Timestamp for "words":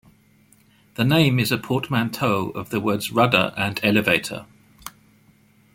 2.79-3.11